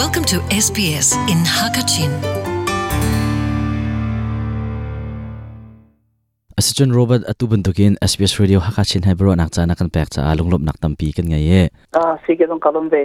[0.00, 2.08] Welcome to SBS in Hakachin.
[6.56, 10.48] Assistant Robert atubun tukin SBS Radio Hakachin hai bro nak chana kan pek cha alung
[10.54, 11.60] lop nak tampi kan ngai ye.
[12.00, 13.02] Ah si ke dong kalom be.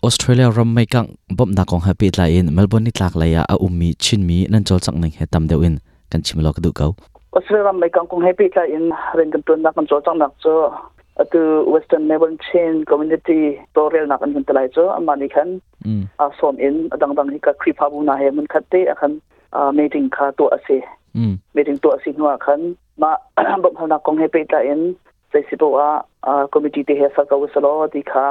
[0.00, 3.42] Australia ram mai kang bom na kong happy la in Melbourne ni tlak la ya
[3.44, 5.76] a ummi chin mi nan chol chak ning he tam deu in
[6.08, 6.94] kan chim lok du kau.
[7.42, 8.88] Australia ram mai kang kong happy la in
[9.20, 10.56] ren kan tun na kan chol chak nak cho
[11.24, 11.40] tu
[11.72, 15.58] western melbourne chain community torial nak an huntalai cho amani khan
[16.18, 19.18] a som in adang dang hi ka khripa bu na he mun khatte akhan
[19.52, 20.78] a meeting kha to ase
[21.54, 24.82] meeting to ase nuwa khan ma bam hana kong he pe ta in
[25.32, 25.88] sai sipo a
[26.54, 28.26] committee te he sa ka wasalo ti kha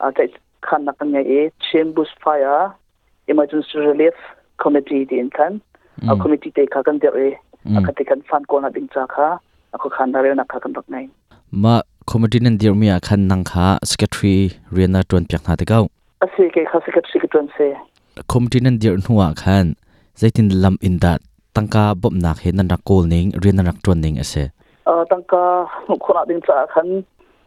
[0.00, 0.28] a tai
[0.66, 2.60] khan nak nge e chambers fire
[3.28, 4.16] emergency relief
[4.62, 5.60] committee ti in khan
[6.08, 7.30] a committee te kha kan der e
[7.80, 9.28] akate kan fan ko na ding cha kha
[9.76, 11.04] akho khan na re na kha kan bak nai
[11.64, 11.74] ma
[12.10, 14.34] คอมมดีนั่นเดียวมีอาการนังขาสเกตทรี
[14.72, 15.78] เรียนนาตวนเปียกนาติกา
[16.34, 17.56] สิเกขาสเกตทรีกตวนเซ
[18.32, 19.64] คอมมดีนั่นเดียร์หัวคัน
[20.18, 21.12] ใจตินลำอินดา
[21.56, 24.34] ตั้งกาบบนักเห็นนักกอล์นิงเรียนนักจวนนิงเอเซ
[25.10, 25.44] ตั้งกา
[26.04, 26.86] คนอดินสาคัน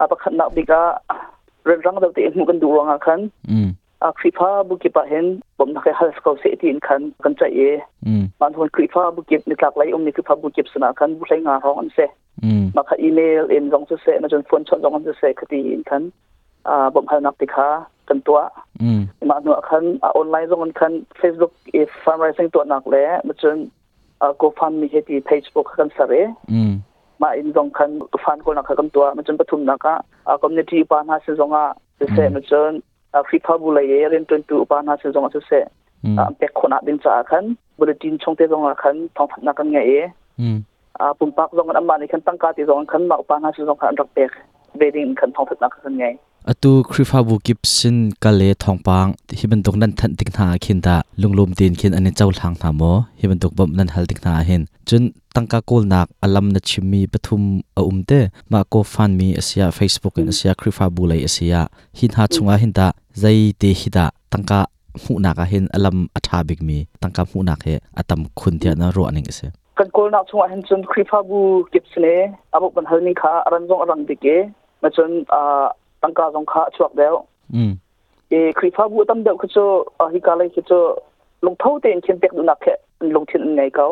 [0.02, 0.82] าปะันนักดีกา
[1.64, 3.68] เรียนรังเดาตีมุกันดูรังอันอืม
[4.02, 5.26] อาครพาบุกิปะเห็น
[5.58, 7.60] ผมนักเฮลส์เขาเสียทีนคันกันใจเอ
[8.40, 11.98] มันคนคือฟ้าบุกิบนี่รลักไรอมนี่คือฟ้าบุกิบสนาคันบุใช้งานร้อนเส
[12.76, 16.02] มาค่ะอีเมลเอ็นรองจะเสมาจนฟอนชนรองจะเสคดีนคัน
[16.68, 17.68] อ่าผมให้นักติค้า
[18.08, 18.40] กันตัว
[19.30, 23.56] มาหนูคันออนไลน์รองคันเฟซบุ๊กเอฟาร์มไรซิ่งตัวหนักแล้วมาจน
[24.20, 26.12] อ่ากูฟันมีเหตุเพจบุ๊กกันเสเจ
[27.22, 27.90] มาอินรองคัน
[28.24, 29.96] ฟันคนนักกันตัวมาจนปฐุมนักอ่ะ
[30.42, 31.66] คอมมินิตี้ปานหาสิงสองอ่ะ
[32.14, 32.72] เสมาจน
[33.28, 35.52] ฟิปาบุลเยเรนตัวตูปานาเซจงอาเซ
[36.38, 37.44] เปกคนาดินจากัน
[37.78, 40.42] บริจินชงเตจงอาคันทองถนักังไงเอ
[40.98, 44.30] อาปุ่มปักจงอันมาในขันตั้งการติจงอันขันมาปานาเซจงขันรักเปก
[44.78, 46.06] เบดินขันทองถึกนักงานไง
[46.52, 50.94] atu khrifa bu kip sin kale thongpang hiban dok nan than tik na khin da
[51.20, 54.30] lunglum tin khin ane chaw thang tha mo hiban dok bam nan hal tik na
[54.48, 55.02] hin chun
[55.34, 57.42] tangka kol nak alam na chimmi pathum
[57.78, 58.18] a umte
[58.52, 61.60] ma ko fan mi asia facebook in asia khrifa bu lai asia
[61.98, 62.86] hin ha chunga hin da
[63.22, 64.60] zai te hi da tangka
[65.04, 68.72] mu na ka hin alam atha big mi tangka mu na he atam khun tia
[68.80, 69.46] na ro aning ase
[69.78, 71.38] kan kol nak chunga hin chun khrifa bu
[71.72, 72.14] kip sne
[72.56, 74.36] abok ban hal ni kha aran jong arang dike
[74.82, 75.42] ma chun a
[76.02, 77.14] ตั้งกาสงขาชวกแล้ว
[78.30, 79.64] เอคริฟ้าบูตั้มเดียวคือจะ
[80.00, 80.78] อธิการเลยคือจะ
[81.46, 82.74] ลงเท่าเต็นเข็มเป็กดูนักแค่
[83.16, 83.86] ลงเช่นไงเขา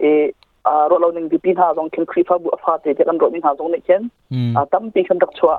[0.00, 0.04] เอ
[0.66, 4.02] อารถเราหนึ่งปีหาสองเข็มคริฟ้าบูฟาเตเจกันรถหนหาสองในเช่น
[4.72, 5.52] ตั้มปีเข็มดักชัว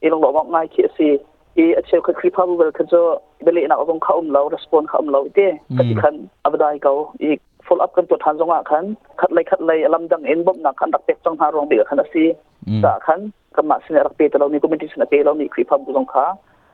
[0.00, 1.08] เอลงหลอกง่ายเคสี
[1.54, 3.00] เอเชลคือคริฟ้าบูเวลคือจะ
[3.44, 5.46] เบลีนักองเขาอุ้มเรารีสปอนเขาอุ้มเราเตะ
[5.78, 6.92] กติคันอับดายเขา
[7.24, 7.38] อีก
[7.70, 8.84] f o ล l o w u กันตัวทันสงะขัน
[9.20, 12.24] ขัดเลยขัดเลยลำดังเอ็นบบนักขันตักเต็กจังหารองเดือดขันสี
[12.84, 13.18] จากขัน
[13.56, 16.24] กรรมสินะรักเปตเรามีก็ไมินทิสนระเปตเรามีคริพามุสงขา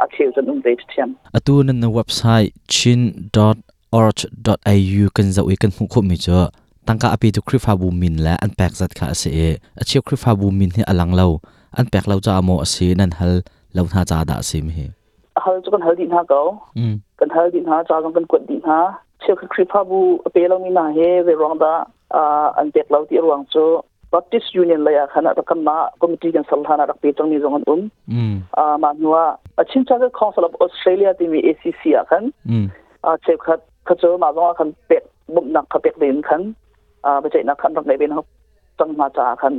[0.00, 3.00] อักเสบจนอุ้มเดชเทียมอตูนันเว็บไซต์ chin
[3.38, 3.56] dot
[4.00, 6.40] org dot au กันจะอุ้ยกันผู้ขุมิจ้ะ
[6.86, 9.40] ตั้งกาอปีทุคริพาบูมินและอันแปลกสัดขาเสีย
[9.78, 11.28] อาเชียวคริพาบูมินที่อลังเล่า
[11.76, 13.32] อันแปลกเราจะเอาโมอสีนั่นฮัล
[13.74, 14.78] เราท่าจ่าด่าซิมเฮ
[15.44, 16.40] ฮัลจะกันฮัลดินฮะเก่า
[17.20, 18.80] กันฮัลดินฮะจ่ากันกันกดดินฮะ
[19.20, 20.00] เชื่อคือคริปาบู
[20.32, 21.72] เปลงมีนาเฮเวรองดา
[22.14, 23.56] อ่าอันเด็ดเราที่รวงโจ
[24.12, 27.64] Baptist Union la ya khana ta kanna committee kan salhana rak pe tong ni zongan
[28.12, 32.02] um a ma nuwa a chin cha ka council of australia ti mi acc a
[32.10, 32.24] kan
[33.08, 34.96] a che khat khacho ma zonga kan pe
[35.34, 36.42] bum nak kha pe din kan
[37.08, 38.22] a ba che nak kan rak nei ben ho
[38.78, 39.54] tang ma cha kan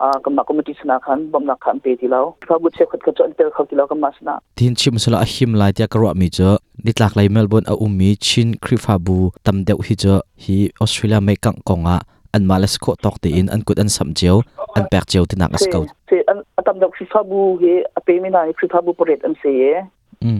[0.00, 3.00] kam na committee sna khan bom na khan pe ti lo fa gut se khat
[3.04, 5.86] ka chon tel khak ti lo kam ma sna tin chim sala him lai tia
[5.88, 10.20] karwa mi cho nitlak lai melbourne a ummi chin khrifa bu tam deu hi cho
[10.42, 11.98] hi australia me kang konga
[12.34, 14.42] an malas ko tok te in an kut an sam jeo
[14.76, 18.28] an pek jeo tinak askaut se an tam deu khrifa bu he a pe mi
[18.30, 19.72] na khrifa bu poret an se ye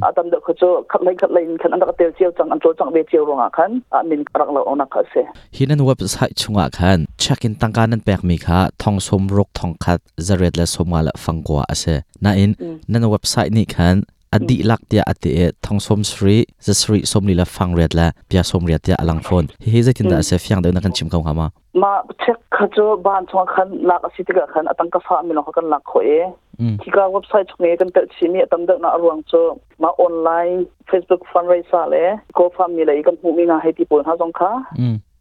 [0.03, 5.25] อาตั้นเด็กคจะขัดไล่ขัดไล่ขันอันดักเตียวเจียวจังอันโจจังเวเจียวลงอ่ะขันอันนินรักเราเอานักเสีย
[5.57, 12.53] ฮินันเว็บไซต์ชงอ่ะขันเช็คอินตั้งการนั้นแปลกมีค่ะทองสมรุกทองคัดจะเรียดและสมวาละฟังกว่าเสียนั่น
[12.93, 13.97] นั่นเว็บไซต์นี่ขัน
[14.35, 21.47] อดีลักเตียอติเอทองสมสรีจะสรีสมลีละฟังเรียดละพปียสมเรียดเตียอลังฟอนเฮ้ยจะทินดาเซฟยังเดินนักชิมเขาขามา
[21.83, 26.11] มาเช็คขจูบ้านช่วงขันลักสิทธิ์กับขันตังกษามีน้องกันลักเขาเอ
[26.83, 29.33] ที่ก็เว็บไซต์ช่วงนี้กันเตชิมีตั้งเด็กน่ารวงโจ
[29.83, 32.05] มาออนไลน์เฟซบุ๊กฟันไรซ่าเลย
[32.39, 34.51] ก็ฟังมีเลยกันผู้มีงานให้ที่ปุ่นฮะจงค่ะ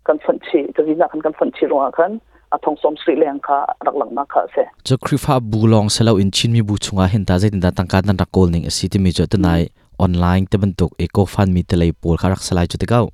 [0.07, 2.11] กันฝันชีจะวินักันกันฝันชีรัวขัน
[2.55, 3.57] a t งสม g som sri l ่ะ k a
[3.87, 6.91] raklang ma kha se cho krifa bulong selo in chin mi bu c h u
[6.93, 9.61] n น a hen ta jain da tangka nan rakol ning asiti mi jo tanai
[10.05, 12.37] online te bentuk eco fan m เ te lei pol ก h a r a
[12.39, 13.05] k salai c อ u te kau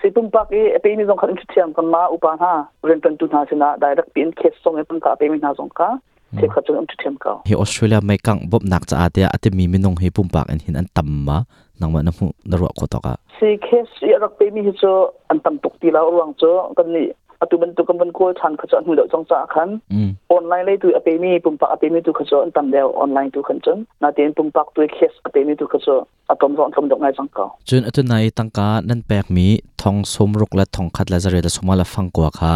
[0.00, 5.88] สิปุ่มปักอีเปมีสงขันชุดเทียมกันมาอุปาหาเรียนเป็นตุนาชนะได้รักเปลียนเคสสรงให้ปุ่กาเปมีนาสงกา
[6.36, 11.38] เทคขัดจนอุชุดเทียงเขาเฮออสเตรเลียไม่กังบบนักจะอาเตียอาจจะมีมินงเฮปุ่มปักอันหินอันต่ำมา
[11.80, 13.90] นังมันน้ำหูนรกขอตอกะสิเคส
[14.22, 14.82] รักเปมีฮิจ
[15.30, 17.06] อันต่ำตกตีแล้วระวังเจอกันนี่
[17.40, 25.90] อัตุบันตุกมันกลัทันขจรหุนเดือดจงจ้าคันออนไลน์เลยตัวอะเปมีปุ่มปักอะเปมีตัวขจรตั้งเดียวออนไลน์ตัวขจรนาเดียนปุ่มปักตัวเคสอะเปมีตัวขจร
[26.30, 29.46] อัตุมร้อนกำดองไงสังเกตจนอัตุนัยตั้งกานั่นแปลกมี
[29.82, 32.54] ทองสมรุกและทองขัดและจเรตสมาละฟังกว่าค่ะ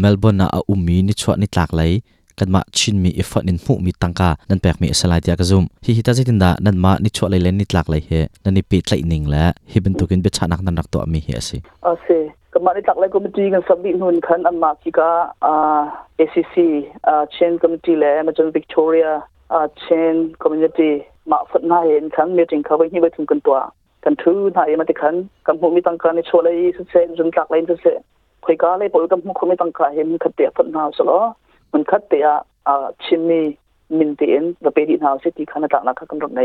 [0.00, 1.90] เมลเบิร์นน่ะอุ้มมีนิชวดนิตากเลย
[2.38, 8.10] กันมาชินมีอฟนินผู้มีตังกานั่นแปลกมีสลายเดี่กระซุ่มฮิฮิตาสิตินดานั่นมานิชวดเลยเล่นนิตากเลยเฮ
[8.44, 12.06] นั่นนี่ปิดไลนงและฮิบันตุกินเบชานักนันรักตัวมีเฮสิอ๋อใช
[12.58, 15.10] ทำไมตักเล็กคอมมิตี้กันสมบิหุ่นขันอันมาที่กา
[15.44, 15.82] อ่า
[16.20, 16.56] ACC
[17.06, 19.08] อ่าเชนคอมมิตี้แล้วมาจนวิกตอเรีย
[19.52, 20.92] อ่าเชนคอมมิตี้
[21.30, 23.56] มาฝึกนายเห็นขันมีจริงเขาไปที่ไปถึงกันตัว
[24.04, 25.14] กันทื่อนายมาติขัน
[25.46, 27.98] กำพูมีตังการในโชว์เลยสุดเซนจนตักเล็สุดเซน
[28.44, 31.22] คุยก้าเลยปุ๋ยกำพูคนไม่ตังการเห็นขัดเตะฝึกนาวสละ
[31.72, 32.20] มันขัดเตะ
[32.68, 33.42] อ่าชิมี
[33.98, 36.42] มินเตียนแล้เป็ดีนาวเสียทีขันตักนักกันตรงไหน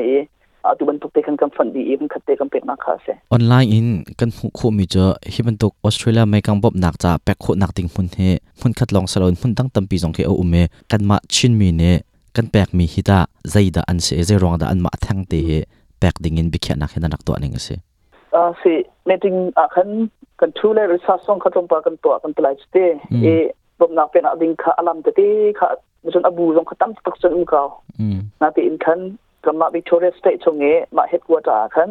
[0.65, 3.87] อาตุบันตุกเตกันกันฟันดีเอ็มคัดเตกันเป็ดมากค่ะเสออนไลน์อิน
[4.19, 8.17] กันคู่มีเจอฮิบันตุกออสเตรเลียไม่กังบบหนักจากแปกคู่หนักติงพุนเฮ
[8.59, 10.55] พุนคัดลองสลอนพุนตั้งตั้มปีสองเคออุเม
[10.91, 11.83] กันมาชินมีเน
[12.35, 13.19] กันแปกมีฮิตา
[13.51, 15.41] ใจดาอันเสียใจร้องดาอันมาแทงเตะ
[15.99, 17.77] แปกดิ่งอินบิเคนักเห็นนักตัวนึ่งเสอ
[18.33, 18.73] อ่าสิ
[19.05, 19.89] เมื่อถึงอ่ะคัน
[20.39, 23.27] กันชูเลยสชาติส่งขจมปากันตัวกันตลายสิเอเอ
[23.79, 25.29] บ่มนักเป็นอดิงข่ะอารมณ์เตะ
[25.59, 25.69] ค่ะ
[26.03, 27.63] มันจนอบูสองขจมตั้งักจนอุ้มเขา
[27.99, 28.99] อืมนาทีอินคัน
[29.45, 31.89] ก็มาวิกตอเรียสเตทรงนี้มาเหฮดกัวตาขัน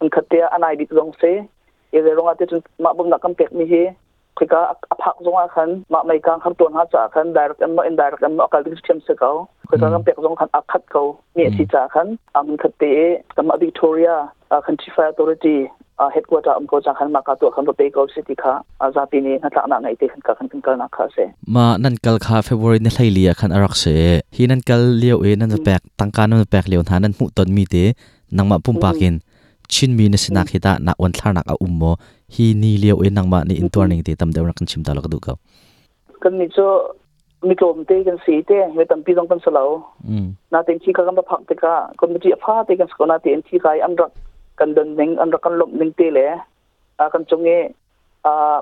[0.00, 1.22] อันคัดเตียอันไหนดิลงเซ
[1.90, 3.74] เอเรองอาเตจนมาบุมนักกันเป็กมีเฮ
[4.38, 4.60] คือก็
[4.90, 9.30] อภักจงอาขันมาไม่กางคำตัวหาจาคันไดเรกอันมาอินไดเรกอันมาอากาลิสเชมเซกา
[9.68, 11.02] คือก็กำเป็กรงขันอัคัดเขา
[11.36, 12.82] มีสีจาคันอันคัดเต
[13.36, 14.12] ก็มาวิกตอเรีย
[14.66, 15.60] คันชิฟายออโตริตี้
[16.12, 21.16] เฮดกวตาอัมโกจังขันมากาตัวขันรถไปกอลสิติค่ะอาซาปีนี้นักละนักไหนเนกันกันกันกันนักค่ะเส
[21.54, 23.84] มานันกัลค่ะเฟบรุนี่ไลเลียคันอารักเส
[24.34, 27.76] ฮีนั่นกัลเลียวเอนั่นจะแปกตั้งการนั่นแปกเลียวทานั่นมุตนมีเต
[28.36, 29.14] นังมาปุ่มปากิน
[29.72, 31.82] ชินมีนสินักฮิตานักวันทารนักอาอุมโม
[32.34, 35.34] ฮีนี่เลียวเอนังมาในอินตัวนิงเตตํมเดียวนักชิมตาลกดูเขา
[36.22, 36.58] กันนี่จโจ
[37.48, 39.68] มีกลมเตกันสีเตไม่ตั้มปีต้องกันสลาว
[40.52, 44.12] นาเต็นที่กันมาพักเตกะคนมีจีฟ้าเตกันสกนาเต็มที่กายอันรัก
[44.62, 46.18] กันดันนิงอันรักันลบนิงเตเล
[46.98, 47.48] อากันจงเง
[48.26, 48.56] อ่า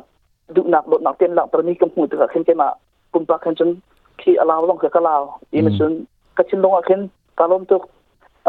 [0.55, 2.69] ดุนักลดนักเตียนหลังตอนนี้กำหูตะขึ้นใจมา
[3.12, 3.69] ปุ่มปากขึ้นจน
[4.20, 5.93] ขี้อลาวลงเกิดกลาวอีมันจน
[6.37, 7.00] กระชินลงอ่ะขึ้น
[7.38, 7.82] กาลมตุก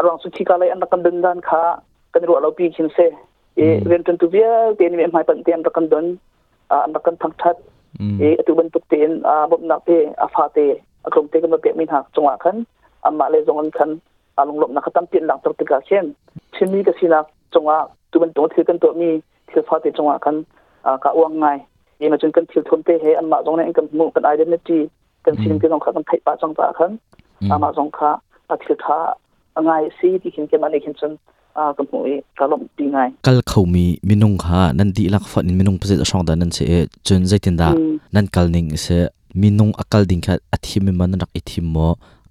[0.04, 1.60] รองสุขีกาเลยอันรักันดันด้านขา
[2.12, 2.98] กันรัวเราปีชินเซ
[3.56, 6.04] เอเรียนจนตุเวียเตียนเวียนหายปันเตียนรักันดัน
[6.84, 7.56] อันรักันทั้งทัด
[8.20, 9.90] เอตุบันตุเตียนอ่าบมนักเต
[10.22, 10.58] อาฟาเต
[11.04, 12.56] อากรมเตกันมาเปียกมินหักจงอ่ะขึน
[13.04, 13.90] อามาเลยจงอันขึน
[14.36, 16.04] อาลงลบนักตั้มเตียนหลังตรติกาเช่น
[16.54, 17.76] ชินนี้ก็ชินักจังหวะ
[18.10, 19.10] ตัวมันตัวถือกันตัวมี
[19.46, 20.34] เทียฟพอติจังหวะกัน
[20.86, 21.46] อ่ากะอ้วงไง
[22.00, 24.78] ยังมาจนกันเทียบทนเตะเฮอันมาตรงนั้นกันมูกันไอเดนจี
[25.24, 26.92] กันซีนงที่น้องขากันไทยปะจังตาขัน
[27.50, 28.10] อามาสงขา
[28.50, 28.98] อาทิตย์ท่า
[29.68, 31.12] ง่ายซีที่เห็นแกมันเห็นจน
[31.58, 31.98] อากันมู
[32.38, 36.74] กะลมตีไงกัลเขามีมินุงฮานั่นดีลักฟันมินุงประเสริช่องดานั่นเสีย
[37.06, 37.68] จนใจตินดา
[38.14, 39.02] นั่นกัลนิงเสีย
[39.40, 41.76] มินุงอกัลดิ่งแค่อธิมิมันนักอธิมโม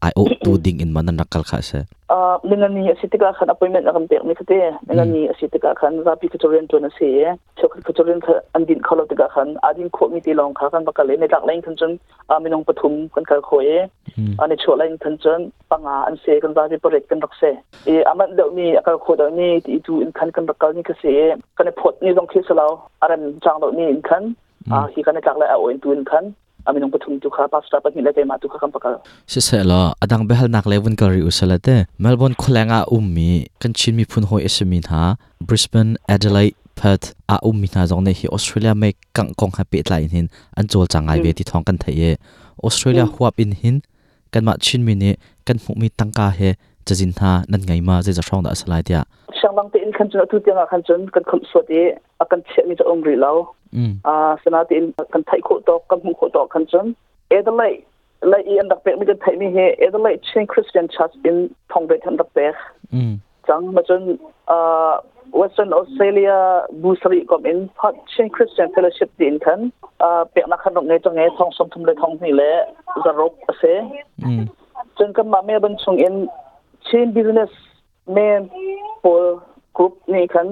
[0.02, 1.82] ไอโอตูดิ้งอินมันนักกัลข้าเสีย
[2.12, 7.20] อ่าเรื่องนี้สิทธิ์กับขันอพยพนักการเมืองนี่คือเรื่องนี้สิทธิ์กับขันรับผิดชอบเรียนตัวนั้นเสีย
[7.60, 11.92] ชกผิดชอบเรียนงอันดินเขาเราติดกับขันอันดินโคมีตีลองขันปรกาศเลยในหลักลรงทันจน
[12.30, 13.70] อ่ามีน้องปฐุมกันกับโคอย
[14.40, 17.54] อันในช่วงลรงทันจนปังอาอันเสียกันรับผิดประเด็นกันรักเสีย
[17.88, 21.20] อออามันเดี๋ยวมีกับข่อยเดี๋ยวนี้ที่ดูอินขันกันประกาศนี่ก็เสีย
[21.58, 22.72] กันในพอดนี่ต้องคิดสล้ว
[23.02, 24.24] อะไรจังเดี๋ยวนี้อินขัน
[24.74, 26.26] อ่าที่กันในหักแรงเอาอินตัวอินขัน
[26.68, 28.98] amin ong pathum tu kha pastor pa hin lete ma tu kha kam pakal
[29.32, 33.96] se se la adang behal nak lewun ka ri usalate melbourne khulenga ummi kan chin
[33.98, 35.04] mi phun hoi esmin ha
[35.48, 39.82] brisbane adelaide perth a ummi na jong ne hi australia me kang kong ha pe
[39.86, 40.28] tlai hin
[40.60, 42.12] an chol changai ve ti thong kan thaiye
[42.68, 43.78] australia huap in hin
[44.34, 45.12] kan ma chin mi ne
[45.48, 46.50] kan mu mi tangka he
[46.88, 49.02] chajin tha nan ngai ma je ja thong da asalai dia
[49.42, 51.82] ช่างบางทีอินขันจุนทุกอย่างขันจุนกันคุ้สวัสดี
[52.20, 53.38] อาการเช็คมีจะอมรีเล้ว
[54.08, 56.86] อ่าสนาทีอกันไทยโคตอกกันหูโตอกขันจุน
[57.30, 57.74] เอเดลัย
[58.30, 61.38] เลยอีอันดับเป็กมีกันไทยมีเฮเอเดลัยเชนคริสเตียนชาร์จอิน
[61.72, 62.56] ทองเบทอันดับเป็ก
[63.48, 64.02] จังมาจน
[64.52, 64.92] อ่า
[65.38, 66.32] เวสเท์นออสเตรเลีย
[66.82, 69.60] บูสลีก็มีพัดเชนคริสเตียนเฟลชิพตินขัน
[70.04, 72.52] อ่าเป็กนักขนมรงไงจังไงทองสมทุนเลยทองนี่แหละ
[73.06, 73.64] จะรปเส
[74.98, 76.14] จนกันมาเมื่อบรรทงอิน
[76.86, 77.54] เชนบิสเนส
[78.14, 78.42] แมน
[79.04, 79.14] ปู
[79.78, 80.48] กรุ๊ปนี่ขัน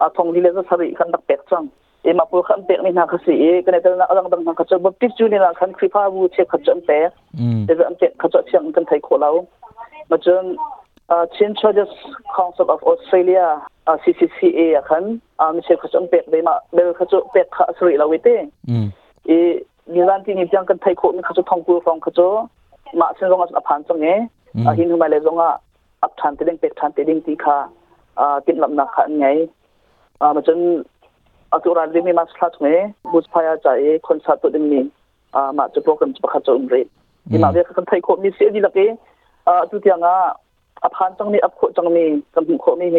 [0.00, 1.64] อาทองที่เลือสรีขันตักเป็ดจัง
[2.02, 7.10] เอ็มาพูขันเป็ดนี่นาคสิเก็ในตอนนั้นรังดังนาคจับบติจูนี่นาขันคริพาวูเช็คขจันเป็ด
[7.64, 9.36] เดี๋ยวอันเป็ดขจัดเชียงกันไทยโคราว
[10.10, 10.44] มาจน
[11.10, 12.00] อ่าเชนชอร์จส์
[12.34, 13.42] คอนซัลท์ออฟออสเตรเลีย
[13.86, 15.04] อ่า CCCA อ่ะขัน
[15.38, 19.38] อามีเช็คขจันเป็ดเลยมาเบลขจัดเป็ดขสรีลาเวิเต้เอี
[19.92, 22.32] มีร้านที่นี่จังกันไทยโครมีขจัดทองปูฟองขจัด
[23.00, 24.16] มาเชนรองอัสอภานจังนี้
[24.66, 25.54] อาฮินฮูมาเลจงอ่ะ
[26.02, 27.58] อัพทันเตดิงเป็กทันเตดิงตีค่ะ
[28.20, 29.28] อ่าติดลำนักขันไง
[30.20, 30.58] อ่ามาจน
[31.52, 32.68] อัตุรันริมีมาสลัดไง
[33.12, 33.68] บุษพายาใจ
[34.06, 34.80] คนสาตตัววดิมี
[35.34, 36.86] อ่ามาจะโปรแกรมจะประคับจะอุ้มเรศ
[37.30, 38.88] ยี่มาเรียกคันไทยโคมีเสียดีละกี้
[39.48, 40.14] อ่าตุเตียงอ่ะ
[40.84, 42.98] อทานจังนี้อัพโคจังนี้กำหุ่โคมีเฮ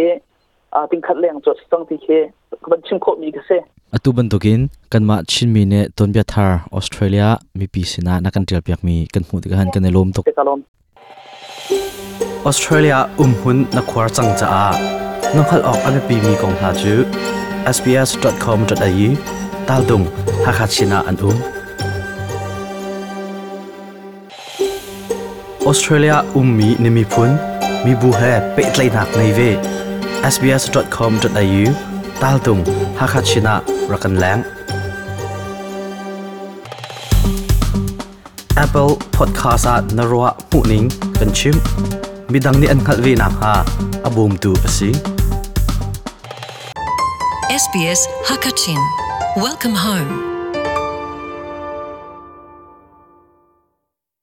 [0.76, 2.08] อ่าติงขัดแรงจดิังที่เค
[2.72, 3.52] กันชิมโคมีกเส
[3.94, 4.60] อตุบันตุกิน
[4.94, 7.28] กันมาชินมีเนตนเบียทาร์ออสเตรเลีย
[7.60, 10.18] มีปีศานะนักการเดียบอยกมีกันหูติกันกันในลมต
[12.28, 14.62] กออสเตรเลียอุ้มหุ่นนักควาจังจ้า
[15.36, 16.94] น้องขลอกอันเป็นปีมีกองหัจู
[17.76, 19.08] sbs.com.au
[19.70, 20.02] ตาดง
[20.46, 21.38] ฮักฮัชินาอันอุ้ม
[25.66, 27.32] ออสเตรเลียอุ้มมีนิมิพุน
[27.86, 28.22] มีบูเฮ
[28.54, 29.40] เป็ดไลนักในเว
[30.34, 31.64] sbs.com.au
[32.22, 32.60] ตาดง
[33.00, 33.54] ฮักฮัชินา
[33.92, 34.40] รักันแรง
[38.64, 39.66] Apple Podcast
[39.98, 40.84] นรัวผู้นิง
[41.20, 41.58] กันชิม
[42.30, 43.66] midang ni an khalwi na ha
[44.06, 44.94] abum tu asi
[47.50, 48.80] SBS Hakachin
[49.34, 50.39] Welcome home